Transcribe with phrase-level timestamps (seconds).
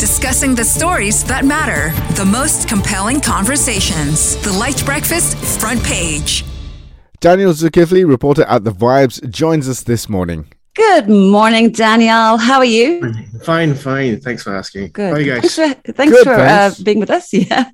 [0.00, 4.36] discussing the stories that matter, the most compelling conversations.
[4.42, 6.42] The Light Breakfast front page.
[7.20, 10.50] Daniel Zulkifli, reporter at The Vibes, joins us this morning.
[10.74, 12.38] Good morning, Daniel.
[12.38, 13.12] How are you?
[13.42, 14.20] Fine, fine.
[14.20, 14.92] Thanks for asking.
[14.92, 15.10] Good.
[15.10, 15.54] How are you guys?
[15.54, 16.80] Thanks for, thanks Good, for thanks.
[16.80, 17.30] Uh, being with us.
[17.34, 17.70] Yeah.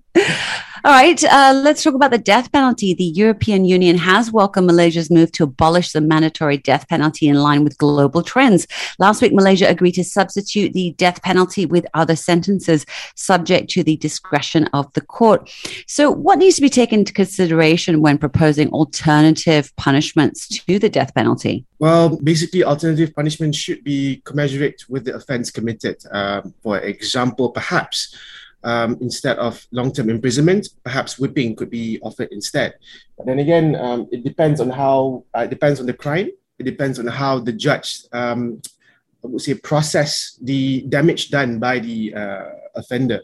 [0.87, 1.25] All right.
[1.25, 2.95] Uh, let's talk about the death penalty.
[2.95, 7.65] The European Union has welcomed Malaysia's move to abolish the mandatory death penalty in line
[7.65, 8.69] with global trends.
[9.01, 12.87] Last week, Malaysia agreed to substitute the death penalty with other sentences,
[13.17, 15.51] subject to the discretion of the court.
[15.89, 21.13] So, what needs to be taken into consideration when proposing alternative punishments to the death
[21.17, 21.67] penalty?
[21.81, 26.01] Well, basically, alternative punishment should be commensurate with the offence committed.
[26.13, 28.15] Um, for example, perhaps
[28.67, 32.75] um, instead of long-term imprisonment, perhaps whipping could be offered instead.
[33.17, 36.29] But then again, um, it depends on how uh, it depends on the crime.
[36.59, 38.61] It depends on how the judge, um,
[39.23, 43.21] I would say, process the damage done by the uh, offender.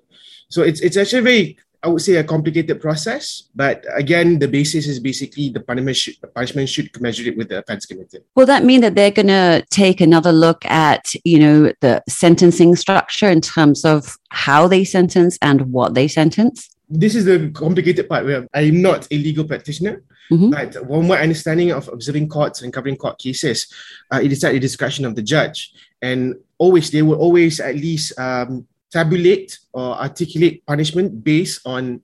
[0.48, 4.87] So it's it's actually very I would say a complicated process, but again, the basis
[4.87, 8.23] is basically the punishment should, the punishment should commensurate with the offence committed.
[8.37, 12.77] Will that mean that they're going to take another look at, you know, the sentencing
[12.77, 16.69] structure in terms of how they sentence and what they sentence?
[16.89, 20.51] This is the complicated part where I'm not a legal practitioner, Mhm.
[20.52, 23.67] but one my understanding of observing courts and covering court cases,
[24.13, 27.74] uh, it is at the discretion of the judge, and always they will always at
[27.74, 32.01] least um, tabulate or articulate punishment based on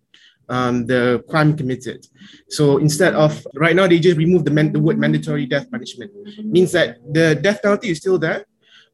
[0.49, 2.07] um, the crime committed.
[2.49, 6.11] So instead of right now, they just remove the, man- the word mandatory death punishment.
[6.43, 8.47] Means that the death penalty is still there,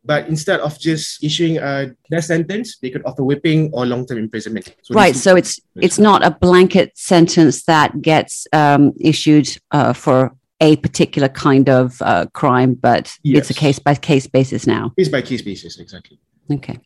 [0.04, 4.74] but instead of just issuing a death sentence, they could offer whipping or long-term imprisonment.
[4.82, 5.14] So right.
[5.14, 11.28] So it's it's not a blanket sentence that gets um, issued uh, for a particular
[11.28, 14.92] kind of uh, crime, but it's a case by case basis now.
[14.96, 16.18] case by case basis, exactly.
[16.50, 16.78] Okay.